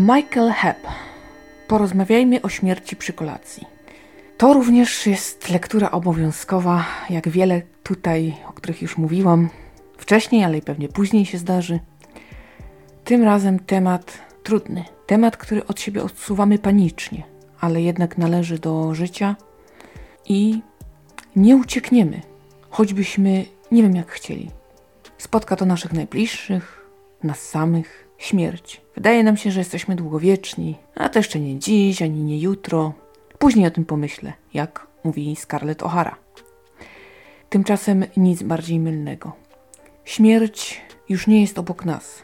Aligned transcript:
Michael 0.00 0.50
Hepp. 0.50 0.86
Porozmawiajmy 1.68 2.42
o 2.42 2.48
śmierci 2.48 2.96
przy 2.96 3.12
kolacji. 3.12 3.66
To 4.38 4.52
również 4.52 5.06
jest 5.06 5.50
lektura 5.50 5.90
obowiązkowa, 5.90 6.84
jak 7.10 7.28
wiele 7.28 7.62
tutaj, 7.82 8.36
o 8.48 8.52
których 8.52 8.82
już 8.82 8.98
mówiłam 8.98 9.48
wcześniej, 9.98 10.44
ale 10.44 10.58
i 10.58 10.62
pewnie 10.62 10.88
później 10.88 11.26
się 11.26 11.38
zdarzy. 11.38 11.80
Tym 13.04 13.24
razem 13.24 13.58
temat 13.58 14.18
trudny, 14.42 14.84
temat, 15.06 15.36
który 15.36 15.66
od 15.66 15.80
siebie 15.80 16.02
odsuwamy 16.02 16.58
panicznie, 16.58 17.22
ale 17.60 17.82
jednak 17.82 18.18
należy 18.18 18.58
do 18.58 18.94
życia 18.94 19.36
i 20.28 20.62
nie 21.36 21.56
uciekniemy, 21.56 22.20
choćbyśmy 22.70 23.44
nie 23.72 23.82
wiem 23.82 23.96
jak 23.96 24.10
chcieli. 24.10 24.50
Spotka 25.18 25.56
to 25.56 25.64
naszych 25.66 25.92
najbliższych, 25.92 26.86
nas 27.22 27.40
samych, 27.40 28.09
śmierć. 28.20 28.80
Wydaje 28.94 29.22
nam 29.24 29.36
się, 29.36 29.50
że 29.50 29.60
jesteśmy 29.60 29.96
długowieczni, 29.96 30.76
a 30.94 31.08
to 31.08 31.18
jeszcze 31.18 31.40
nie 31.40 31.58
dziś, 31.58 32.02
ani 32.02 32.24
nie 32.24 32.38
jutro. 32.38 32.92
Później 33.38 33.66
o 33.66 33.70
tym 33.70 33.84
pomyślę, 33.84 34.32
jak 34.54 34.86
mówi 35.04 35.36
Scarlett 35.36 35.82
O'Hara. 35.82 36.14
Tymczasem 37.48 38.04
nic 38.16 38.42
bardziej 38.42 38.80
mylnego. 38.80 39.32
Śmierć 40.04 40.80
już 41.08 41.26
nie 41.26 41.40
jest 41.40 41.58
obok 41.58 41.84
nas. 41.84 42.22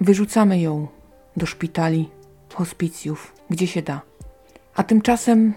Wyrzucamy 0.00 0.60
ją 0.60 0.86
do 1.36 1.46
szpitali, 1.46 2.10
hospicjów, 2.54 3.34
gdzie 3.50 3.66
się 3.66 3.82
da. 3.82 4.00
A 4.74 4.82
tymczasem, 4.82 5.54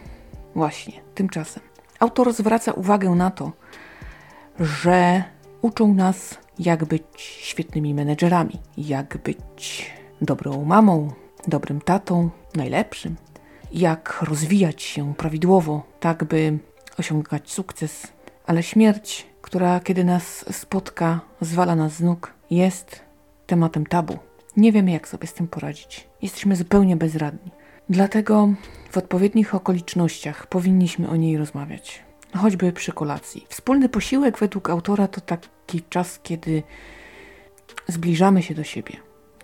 właśnie, 0.55 0.93
tymczasem, 1.15 1.63
autor 1.99 2.33
zwraca 2.33 2.71
uwagę 2.71 3.09
na 3.09 3.31
to, 3.31 3.51
że 4.59 5.23
uczą 5.61 5.93
nas, 5.93 6.37
jak 6.59 6.85
być 6.85 7.03
świetnymi 7.17 7.93
menedżerami, 7.93 8.59
jak 8.77 9.17
być 9.17 9.91
dobrą 10.21 10.65
mamą, 10.65 11.11
dobrym 11.47 11.81
tatą, 11.81 12.29
najlepszym, 12.55 13.15
jak 13.73 14.21
rozwijać 14.21 14.81
się 14.81 15.13
prawidłowo, 15.13 15.83
tak 15.99 16.23
by 16.23 16.59
osiągać 16.97 17.51
sukces. 17.51 18.07
Ale 18.45 18.63
śmierć, 18.63 19.27
która 19.41 19.79
kiedy 19.79 20.03
nas 20.03 20.45
spotka, 20.51 21.19
zwala 21.41 21.75
nas 21.75 21.93
z 21.93 22.01
nóg, 22.01 22.33
jest 22.49 23.01
tematem 23.47 23.85
tabu. 23.85 24.17
Nie 24.57 24.71
wiemy, 24.71 24.91
jak 24.91 25.07
sobie 25.07 25.27
z 25.27 25.33
tym 25.33 25.47
poradzić. 25.47 26.07
Jesteśmy 26.21 26.55
zupełnie 26.55 26.95
bezradni. 26.95 27.51
Dlatego 27.89 28.49
w 28.91 28.97
odpowiednich 28.97 29.55
okolicznościach 29.55 30.47
powinniśmy 30.47 31.09
o 31.09 31.15
niej 31.15 31.37
rozmawiać. 31.37 32.03
Choćby 32.37 32.71
przy 32.71 32.91
kolacji. 32.91 33.45
Wspólny 33.49 33.89
posiłek 33.89 34.37
według 34.39 34.69
autora 34.69 35.07
to 35.07 35.21
taki 35.21 35.81
czas, 35.89 36.19
kiedy 36.23 36.63
zbliżamy 37.87 38.43
się 38.43 38.55
do 38.55 38.63
siebie. 38.63 38.93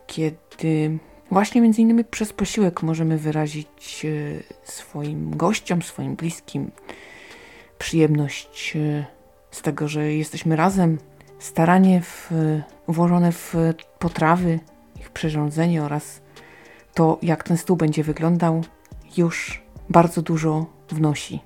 Kiedy 0.08 1.00
właśnie 1.32 1.62
między 1.62 1.82
innymi 1.82 2.04
przez 2.04 2.34
posiłek 2.34 2.84
możemy 2.84 3.18
wyrazić 3.18 4.06
e, 4.06 4.70
swoim 4.72 5.38
gościom, 5.38 5.82
swoim 5.82 6.16
bliskim 6.16 6.72
przyjemność 7.78 8.76
e, 8.76 9.06
z 9.52 9.62
tego, 9.62 9.88
że 9.88 10.14
jesteśmy 10.14 10.56
razem, 10.56 10.98
staranie 11.40 12.02
w, 12.02 12.32
włożone 12.88 13.32
w 13.32 13.56
potrawy, 14.00 14.60
ich 15.00 15.10
przyrządzenie 15.10 15.84
oraz 15.84 16.22
to, 16.94 17.20
jak 17.22 17.44
ten 17.44 17.58
stół 17.58 17.78
będzie 17.78 18.04
wyglądał, 18.04 18.64
już 19.18 19.62
bardzo 19.90 20.22
dużo 20.22 20.66
wnosi. 20.90 21.40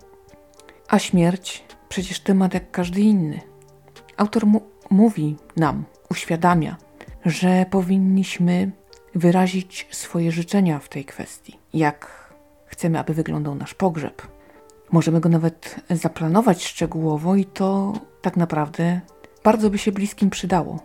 A 0.91 0.99
śmierć 0.99 1.63
przecież 1.89 2.19
temat 2.19 2.53
jak 2.53 2.71
każdy 2.71 3.01
inny. 3.01 3.41
Autor 4.17 4.45
mu 4.45 4.61
mówi 4.89 5.35
nam, 5.57 5.85
uświadamia, 6.09 6.77
że 7.25 7.65
powinniśmy 7.69 8.71
wyrazić 9.15 9.87
swoje 9.91 10.31
życzenia 10.31 10.79
w 10.79 10.89
tej 10.89 11.05
kwestii. 11.05 11.59
Jak 11.73 12.33
chcemy, 12.65 12.99
aby 12.99 13.13
wyglądał 13.13 13.55
nasz 13.55 13.73
pogrzeb. 13.73 14.27
Możemy 14.91 15.19
go 15.19 15.29
nawet 15.29 15.75
zaplanować 15.89 16.65
szczegółowo 16.65 17.35
i 17.35 17.45
to 17.45 17.93
tak 18.21 18.37
naprawdę 18.37 19.01
bardzo 19.43 19.69
by 19.69 19.77
się 19.77 19.91
bliskim 19.91 20.29
przydało. 20.29 20.79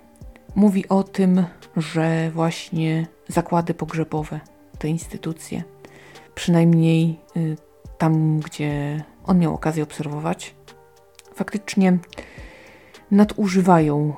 Mówi 0.55 0.89
o 0.89 1.03
tym, 1.03 1.45
że 1.77 2.31
właśnie 2.31 3.06
zakłady 3.28 3.75
pogrzebowe, 3.75 4.41
te 4.78 4.89
instytucje, 4.89 5.62
przynajmniej 6.34 7.21
y, 7.37 7.56
tam, 7.99 8.41
gdzie 8.41 9.05
on 9.26 9.38
miał 9.38 9.54
okazję 9.54 9.82
obserwować, 9.82 10.54
faktycznie 11.34 11.98
nadużywają 13.10 14.14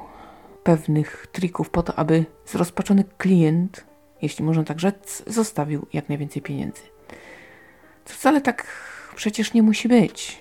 pewnych 0.63 1.27
trików 1.33 1.71
po 1.71 1.83
to, 1.83 1.99
aby 1.99 2.25
zrozpaczony 2.47 3.05
klient, 3.19 3.85
jeśli 4.23 4.45
można 4.45 4.65
tak 4.65 4.81
rzec, 4.81 5.23
zostawił 5.27 5.87
jak 5.93 6.09
najwięcej 6.09 6.43
pieniędzy. 6.43 6.83
Co 8.05 8.15
wcale 8.15 8.41
tak 8.41 8.67
przecież 9.17 9.55
nie 9.55 9.63
musi 9.63 9.89
być. 9.89 10.39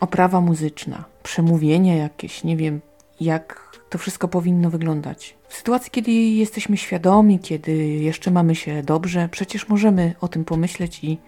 Oprawa 0.00 0.40
muzyczna, 0.40 1.04
przemówienia 1.22 1.96
jakieś, 1.96 2.44
nie 2.44 2.56
wiem, 2.56 2.80
jak 3.20 3.76
to 3.90 3.98
wszystko 3.98 4.28
powinno 4.28 4.70
wyglądać. 4.70 5.36
W 5.48 5.54
sytuacji, 5.54 5.90
kiedy 5.90 6.12
jesteśmy 6.12 6.76
świadomi, 6.76 7.38
kiedy 7.38 7.76
jeszcze 7.86 8.30
mamy 8.30 8.54
się 8.54 8.82
dobrze, 8.82 9.28
przecież 9.30 9.68
możemy 9.68 10.14
o 10.20 10.28
tym 10.28 10.44
pomyśleć 10.44 11.04
i 11.04 11.18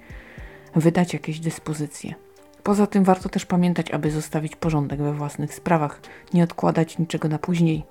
wydać 0.74 1.12
jakieś 1.12 1.40
dyspozycje. 1.40 2.14
Poza 2.62 2.86
tym 2.86 3.04
warto 3.04 3.28
też 3.28 3.46
pamiętać, 3.46 3.90
aby 3.90 4.10
zostawić 4.10 4.56
porządek 4.56 5.02
we 5.02 5.12
własnych 5.12 5.54
sprawach, 5.54 6.00
nie 6.34 6.44
odkładać 6.44 6.98
niczego 6.98 7.28
na 7.28 7.38
później, 7.38 7.84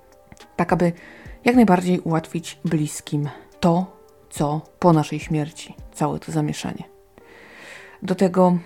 tak 0.56 0.72
aby 0.72 0.92
jak 1.44 1.56
najbardziej 1.56 2.00
ułatwić 2.00 2.58
bliskim 2.64 3.28
to, 3.60 3.96
co 4.30 4.60
po 4.78 4.92
naszej 4.92 5.20
śmierci, 5.20 5.74
całe 5.92 6.18
to 6.18 6.32
zamieszanie. 6.32 6.84
Do 8.02 8.14
tego 8.14 8.58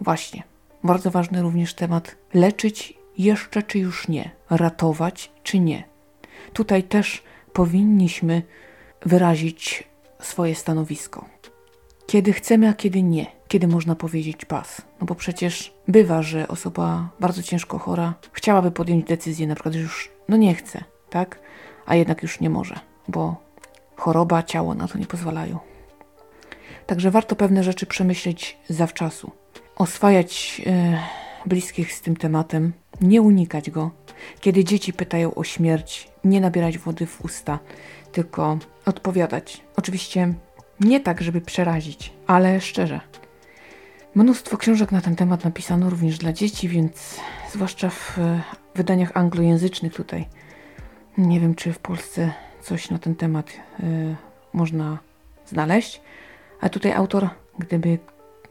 właśnie 0.00 0.42
bardzo 0.84 1.10
ważny 1.10 1.42
również 1.42 1.74
temat 1.74 2.16
leczyć 2.34 2.98
jeszcze 3.18 3.62
czy 3.62 3.78
już 3.78 4.08
nie, 4.08 4.30
ratować 4.50 5.32
czy 5.42 5.58
nie. 5.58 5.84
Tutaj 6.52 6.82
też 6.82 7.22
powinniśmy 7.52 8.42
wyrazić 9.06 9.88
swoje 10.20 10.54
stanowisko. 10.54 11.24
Kiedy 12.06 12.32
chcemy, 12.32 12.68
a 12.68 12.72
kiedy 12.72 13.02
nie. 13.02 13.37
Kiedy 13.48 13.68
można 13.68 13.94
powiedzieć 13.94 14.44
pas. 14.44 14.82
No 15.00 15.06
bo 15.06 15.14
przecież 15.14 15.74
bywa, 15.88 16.22
że 16.22 16.48
osoba 16.48 17.08
bardzo 17.20 17.42
ciężko 17.42 17.78
chora 17.78 18.14
chciałaby 18.32 18.70
podjąć 18.70 19.04
decyzję, 19.04 19.46
na 19.46 19.54
przykład, 19.54 19.74
że 19.74 19.80
już 19.80 20.10
no 20.28 20.36
nie 20.36 20.54
chce, 20.54 20.84
tak? 21.10 21.40
A 21.86 21.94
jednak 21.94 22.22
już 22.22 22.40
nie 22.40 22.50
może, 22.50 22.80
bo 23.08 23.36
choroba, 23.96 24.42
ciało 24.42 24.74
na 24.74 24.88
to 24.88 24.98
nie 24.98 25.06
pozwalają. 25.06 25.58
Także 26.86 27.10
warto 27.10 27.36
pewne 27.36 27.64
rzeczy 27.64 27.86
przemyśleć 27.86 28.58
zawczasu. 28.68 29.30
Oswajać 29.76 30.60
yy, 30.66 30.72
bliskich 31.46 31.92
z 31.92 32.00
tym 32.00 32.16
tematem, 32.16 32.72
nie 33.00 33.22
unikać 33.22 33.70
go. 33.70 33.90
Kiedy 34.40 34.64
dzieci 34.64 34.92
pytają 34.92 35.34
o 35.34 35.44
śmierć, 35.44 36.08
nie 36.24 36.40
nabierać 36.40 36.78
wody 36.78 37.06
w 37.06 37.24
usta, 37.24 37.58
tylko 38.12 38.58
odpowiadać. 38.86 39.64
Oczywiście 39.76 40.34
nie 40.80 41.00
tak, 41.00 41.22
żeby 41.22 41.40
przerazić, 41.40 42.12
ale 42.26 42.60
szczerze. 42.60 43.00
Mnóstwo 44.14 44.56
książek 44.56 44.92
na 44.92 45.00
ten 45.00 45.16
temat 45.16 45.44
napisano 45.44 45.90
również 45.90 46.18
dla 46.18 46.32
dzieci, 46.32 46.68
więc 46.68 47.20
zwłaszcza 47.52 47.90
w 47.90 48.18
wydaniach 48.74 49.10
anglojęzycznych 49.14 49.94
tutaj. 49.94 50.28
Nie 51.18 51.40
wiem, 51.40 51.54
czy 51.54 51.72
w 51.72 51.78
Polsce 51.78 52.32
coś 52.62 52.90
na 52.90 52.98
ten 52.98 53.14
temat 53.14 53.50
y, 53.50 54.16
można 54.52 54.98
znaleźć, 55.46 56.00
a 56.60 56.68
tutaj 56.68 56.92
autor, 56.92 57.28
gdyby 57.58 57.98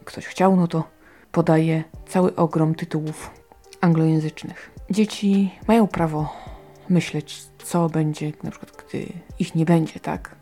ktoś 0.06 0.26
chciał, 0.26 0.56
no 0.56 0.68
to 0.68 0.84
podaje 1.32 1.84
cały 2.08 2.36
ogrom 2.36 2.76
tytułów 2.76 3.32
anglojęzycznych. 3.82 4.72
Dzieci 4.92 5.52
mają 5.68 5.88
prawo 5.88 6.34
myśleć, 6.90 7.44
co 7.64 7.90
będzie, 7.90 8.32
na 8.44 8.52
przykład, 8.52 8.84
gdy 8.88 9.08
ich 9.40 9.56
nie 9.56 9.66
będzie, 9.66 10.00
tak? 10.00 10.36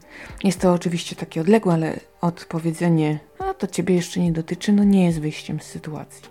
Jest 0.44 0.62
to 0.62 0.73
oczywiście 0.73 1.15
takie 1.15 1.41
odległe, 1.41 1.73
ale 1.73 2.00
odpowiedzenie, 2.21 3.19
to 3.57 3.67
ciebie 3.67 3.95
jeszcze 3.95 4.19
nie 4.19 4.31
dotyczy, 4.31 4.73
no 4.73 4.83
nie 4.83 5.05
jest 5.05 5.19
wyjściem 5.19 5.59
z 5.59 5.63
sytuacji. 5.63 6.29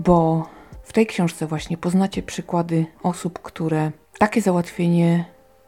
Bo 0.00 0.48
w 0.82 0.92
tej 0.92 1.06
książce 1.06 1.46
właśnie 1.46 1.76
poznacie 1.76 2.22
przykłady 2.22 2.86
osób, 3.02 3.38
które 3.42 3.92
takie 4.18 4.40
załatwienie 4.40 5.24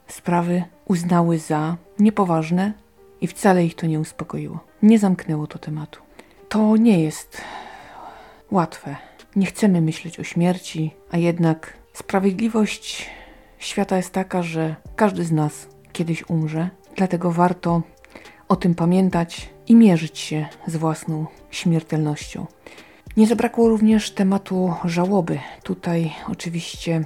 sprawy 0.08 0.62
uznały 0.84 1.38
za 1.38 1.76
niepoważne 1.98 2.72
i 3.20 3.26
wcale 3.26 3.64
ich 3.64 3.74
to 3.74 3.86
nie 3.86 4.00
uspokoiło. 4.00 4.60
Nie 4.82 4.98
zamknęło 4.98 5.46
to 5.46 5.58
tematu. 5.58 6.00
To 6.48 6.76
nie 6.76 7.02
jest 7.02 7.40
łatwe. 8.50 8.96
Nie 9.36 9.46
chcemy 9.46 9.80
myśleć 9.80 10.20
o 10.20 10.24
śmierci, 10.24 10.94
a 11.10 11.16
jednak 11.16 11.72
sprawiedliwość 11.92 13.10
świata 13.58 13.96
jest 13.96 14.12
taka, 14.12 14.42
że 14.42 14.76
każdy 14.96 15.24
z 15.24 15.32
nas 15.32 15.68
kiedyś 15.92 16.30
umrze, 16.30 16.70
dlatego 16.96 17.30
warto 17.30 17.82
o 18.48 18.56
tym 18.56 18.74
pamiętać 18.74 19.55
i 19.68 19.74
mierzyć 19.74 20.18
się 20.18 20.46
z 20.66 20.76
własną 20.76 21.26
śmiertelnością. 21.50 22.46
Nie 23.16 23.26
zabrakło 23.26 23.68
również 23.68 24.10
tematu 24.10 24.74
żałoby. 24.84 25.38
Tutaj 25.62 26.12
oczywiście 26.28 27.04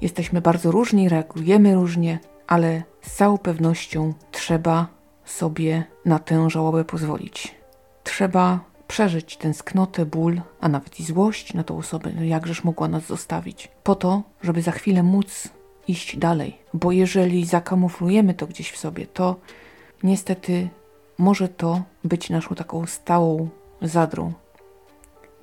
jesteśmy 0.00 0.40
bardzo 0.40 0.70
różni, 0.70 1.08
reagujemy 1.08 1.74
różnie, 1.74 2.18
ale 2.46 2.82
z 3.02 3.14
całą 3.14 3.38
pewnością 3.38 4.14
trzeba 4.30 4.86
sobie 5.24 5.84
na 6.04 6.18
tę 6.18 6.50
żałobę 6.50 6.84
pozwolić. 6.84 7.54
Trzeba 8.04 8.60
przeżyć 8.88 9.36
tęsknotę, 9.36 10.06
ból, 10.06 10.40
a 10.60 10.68
nawet 10.68 11.00
i 11.00 11.04
złość 11.04 11.54
na 11.54 11.64
tą 11.64 11.78
osobę, 11.78 12.10
no 12.16 12.24
jakżeż 12.24 12.64
mogła 12.64 12.88
nas 12.88 13.06
zostawić, 13.06 13.68
po 13.82 13.94
to, 13.94 14.22
żeby 14.42 14.62
za 14.62 14.72
chwilę 14.72 15.02
móc 15.02 15.48
iść 15.88 16.16
dalej. 16.16 16.58
Bo 16.74 16.92
jeżeli 16.92 17.46
zakamuflujemy 17.46 18.34
to 18.34 18.46
gdzieś 18.46 18.70
w 18.70 18.78
sobie, 18.78 19.06
to 19.06 19.36
niestety 20.02 20.68
może 21.18 21.48
to 21.48 21.82
być 22.04 22.30
naszą 22.30 22.54
taką 22.54 22.86
stałą 22.86 23.48
zadrą. 23.82 24.32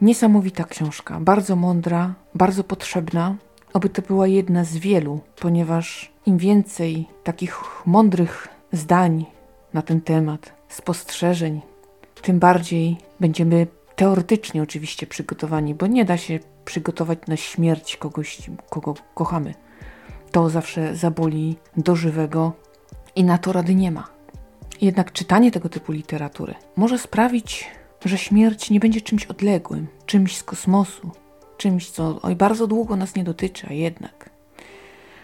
Niesamowita 0.01 0.63
książka, 0.63 1.19
bardzo 1.19 1.55
mądra, 1.55 2.13
bardzo 2.35 2.63
potrzebna. 2.63 3.35
Oby 3.73 3.89
to 3.89 4.01
była 4.01 4.27
jedna 4.27 4.63
z 4.63 4.77
wielu, 4.77 5.19
ponieważ 5.35 6.11
im 6.25 6.37
więcej 6.37 7.07
takich 7.23 7.85
mądrych 7.85 8.47
zdań 8.71 9.25
na 9.73 9.81
ten 9.81 10.01
temat, 10.01 10.53
spostrzeżeń, 10.69 11.61
tym 12.21 12.39
bardziej 12.39 12.97
będziemy 13.19 13.67
teoretycznie 13.95 14.63
oczywiście 14.63 15.07
przygotowani, 15.07 15.75
bo 15.75 15.87
nie 15.87 16.05
da 16.05 16.17
się 16.17 16.39
przygotować 16.65 17.19
na 17.27 17.37
śmierć 17.37 17.97
kogoś, 17.97 18.41
kogo 18.69 18.93
kochamy. 19.13 19.53
To 20.31 20.49
zawsze 20.49 20.95
zaboli 20.95 21.57
do 21.77 21.95
żywego 21.95 22.51
i 23.15 23.23
na 23.23 23.37
to 23.37 23.53
rady 23.53 23.75
nie 23.75 23.91
ma. 23.91 24.07
Jednak 24.83 25.11
czytanie 25.11 25.51
tego 25.51 25.69
typu 25.69 25.91
literatury 25.91 26.53
może 26.75 26.97
sprawić, 26.99 27.71
że 28.05 28.17
śmierć 28.17 28.69
nie 28.69 28.79
będzie 28.79 29.01
czymś 29.01 29.25
odległym, 29.25 29.87
czymś 30.05 30.37
z 30.37 30.43
kosmosu, 30.43 31.11
czymś, 31.57 31.89
co 31.89 32.19
oj 32.21 32.35
bardzo 32.35 32.67
długo 32.67 32.95
nas 32.95 33.15
nie 33.15 33.23
dotyczy, 33.23 33.67
a 33.69 33.73
jednak. 33.73 34.29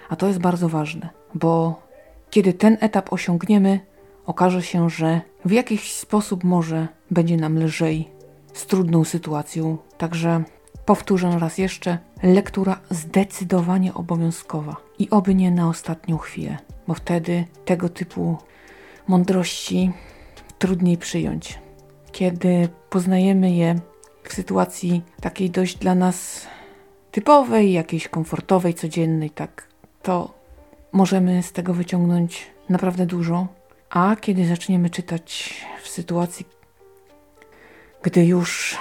A 0.10 0.16
to 0.16 0.28
jest 0.28 0.40
bardzo 0.40 0.70
ważne, 0.70 1.10
bo 1.34 1.82
kiedy 2.30 2.54
ten 2.54 2.78
etap 2.82 3.14
osiągniemy, 3.14 3.80
okaże 4.26 4.62
się, 4.64 4.90
że 4.90 5.22
w 5.46 5.52
jakiś 5.52 5.94
sposób 5.94 6.44
może 6.44 6.88
będzie 7.12 7.38
nam 7.38 7.60
lżej 7.64 8.10
z 8.54 8.66
trudną 8.66 9.04
sytuacją. 9.04 9.78
Także 9.98 10.44
powtórzę 10.86 11.40
raz 11.40 11.58
jeszcze: 11.58 11.98
lektura 12.24 12.80
zdecydowanie 12.90 13.94
obowiązkowa 13.94 14.76
i 15.00 15.10
oby 15.10 15.36
nie 15.36 15.52
na 15.52 15.70
ostatnią 15.70 16.18
chwilę, 16.18 16.58
bo 16.88 16.94
wtedy 16.94 17.46
tego 17.66 17.90
typu 17.90 18.38
mądrości 19.10 19.92
trudniej 20.60 20.98
przyjąć. 20.98 21.60
Kiedy 22.12 22.70
poznajemy 22.90 23.52
je 23.52 23.80
w 24.24 24.34
sytuacji 24.34 25.02
takiej 25.22 25.50
dość 25.50 25.78
dla 25.78 25.96
nas 25.96 26.48
typowej, 27.12 27.74
jakiejś 27.74 28.08
komfortowej, 28.08 28.74
codziennej, 28.74 29.30
tak, 29.30 29.68
to 30.02 30.34
możemy 30.92 31.44
z 31.44 31.52
tego 31.52 31.74
wyciągnąć 31.74 32.48
naprawdę 32.70 33.06
dużo. 33.06 33.48
A 33.90 34.16
kiedy 34.16 34.48
zaczniemy 34.48 34.90
czytać 34.90 35.56
w 35.84 35.88
sytuacji, 35.88 36.46
gdy 38.04 38.26
już 38.26 38.78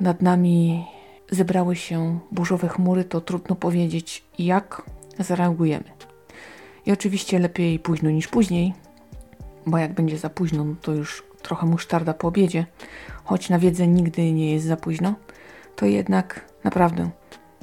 nad 0.00 0.22
nami 0.22 0.86
zebrały 1.30 1.76
się 1.76 2.18
burzowe 2.32 2.68
chmury, 2.68 3.04
to 3.04 3.20
trudno 3.20 3.56
powiedzieć, 3.56 4.24
jak 4.38 4.82
zareagujemy. 5.18 5.84
I 6.86 6.92
oczywiście 6.92 7.38
lepiej 7.38 7.78
późno 7.78 8.10
niż 8.10 8.28
później, 8.28 8.74
bo 9.66 9.78
jak 9.78 9.92
będzie 9.92 10.18
za 10.18 10.30
późno, 10.30 10.64
no 10.64 10.74
to 10.82 10.92
już 10.92 11.22
trochę 11.42 11.66
musztarda 11.66 12.14
po 12.14 12.28
obiedzie, 12.28 12.66
choć 13.24 13.50
na 13.50 13.58
wiedzę 13.58 13.86
nigdy 13.86 14.32
nie 14.32 14.52
jest 14.52 14.66
za 14.66 14.76
późno, 14.76 15.14
to 15.76 15.86
jednak 15.86 16.44
naprawdę 16.64 17.10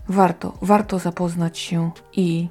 warto, 0.09 0.53
warto 0.61 0.99
zapoznać 0.99 1.59
się 1.59 1.91
i 2.13 2.47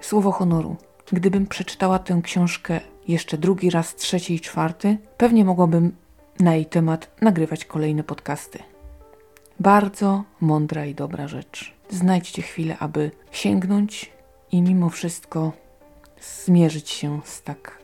słowo 0.00 0.32
honoru. 0.32 0.76
Gdybym 1.12 1.46
przeczytała 1.46 1.98
tę 1.98 2.20
książkę 2.22 2.80
jeszcze 3.08 3.38
drugi 3.38 3.70
raz, 3.70 3.96
trzeci 3.96 4.34
i 4.34 4.40
czwarty, 4.40 4.98
pewnie 5.16 5.44
mogłabym 5.44 5.96
na 6.40 6.54
jej 6.54 6.66
temat 6.66 7.10
nagrywać 7.20 7.64
kolejne 7.64 8.04
podcasty. 8.04 8.58
Bardzo 9.60 10.24
mądra 10.40 10.86
i 10.86 10.94
dobra 10.94 11.28
rzecz. 11.28 11.74
Znajdźcie 11.90 12.42
chwilę, 12.42 12.76
aby 12.78 13.10
sięgnąć 13.30 14.12
i 14.52 14.62
mimo 14.62 14.90
wszystko 14.90 15.52
zmierzyć 16.44 16.90
się 16.90 17.20
z 17.24 17.42
tak 17.42 17.83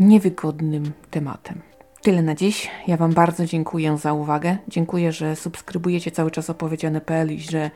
niewygodnym 0.00 0.92
tematem. 1.10 1.60
Tyle 2.02 2.22
na 2.22 2.34
dziś. 2.34 2.70
Ja 2.86 2.96
Wam 2.96 3.12
bardzo 3.12 3.46
dziękuję 3.46 3.98
za 3.98 4.12
uwagę. 4.12 4.56
Dziękuję, 4.68 5.12
że 5.12 5.36
subskrybujecie 5.36 6.10
cały 6.10 6.30
czas 6.30 6.50
opowiedziane.pl 6.50 7.32
i 7.32 7.40
że 7.40 7.70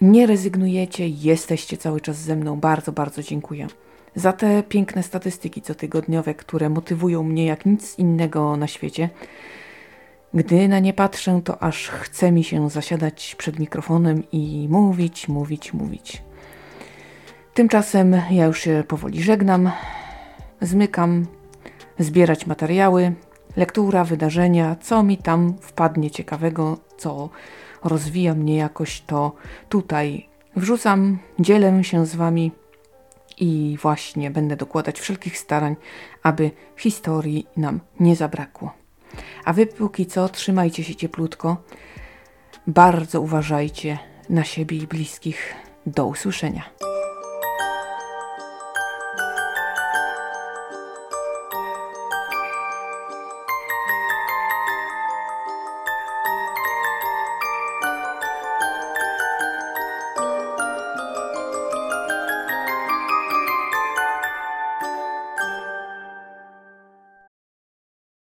nie 0.00 0.26
rezygnujecie, 0.26 1.08
jesteście 1.08 1.76
cały 1.76 2.00
czas 2.00 2.16
ze 2.16 2.36
mną. 2.36 2.60
Bardzo, 2.60 2.92
bardzo 2.92 3.22
dziękuję 3.22 3.66
za 4.14 4.32
te 4.32 4.62
piękne 4.62 5.02
statystyki 5.02 5.62
cotygodniowe, 5.62 6.34
które 6.34 6.68
motywują 6.68 7.22
mnie 7.22 7.46
jak 7.46 7.66
nic 7.66 7.98
innego 7.98 8.56
na 8.56 8.66
świecie. 8.66 9.08
Gdy 10.34 10.68
na 10.68 10.78
nie 10.78 10.92
patrzę, 10.92 11.40
to 11.44 11.62
aż 11.62 11.88
chce 11.88 12.32
mi 12.32 12.44
się 12.44 12.70
zasiadać 12.70 13.34
przed 13.38 13.58
mikrofonem 13.58 14.22
i 14.32 14.66
mówić, 14.70 15.28
mówić, 15.28 15.72
mówić. 15.72 16.22
Tymczasem 17.54 18.16
ja 18.30 18.44
już 18.44 18.60
się 18.60 18.84
powoli 18.88 19.22
żegnam, 19.22 19.70
zmykam, 20.60 21.26
zbierać 22.02 22.46
materiały, 22.46 23.12
lektura, 23.56 24.04
wydarzenia, 24.04 24.76
co 24.80 25.02
mi 25.02 25.18
tam 25.18 25.54
wpadnie 25.60 26.10
ciekawego, 26.10 26.78
co 26.98 27.28
rozwija 27.84 28.34
mnie 28.34 28.56
jakoś, 28.56 29.00
to 29.00 29.32
tutaj 29.68 30.28
wrzucam, 30.56 31.18
dzielę 31.38 31.84
się 31.84 32.06
z 32.06 32.14
Wami 32.14 32.52
i 33.38 33.78
właśnie 33.82 34.30
będę 34.30 34.56
dokładać 34.56 35.00
wszelkich 35.00 35.38
starań, 35.38 35.76
aby 36.22 36.50
historii 36.76 37.46
nam 37.56 37.80
nie 38.00 38.16
zabrakło. 38.16 38.72
A 39.44 39.52
wy 39.52 39.66
póki 39.66 40.06
co 40.06 40.28
trzymajcie 40.28 40.84
się 40.84 40.94
cieplutko, 40.94 41.56
bardzo 42.66 43.20
uważajcie 43.20 43.98
na 44.28 44.44
siebie 44.44 44.76
i 44.76 44.86
bliskich. 44.86 45.54
Do 45.86 46.06
usłyszenia. 46.06 46.91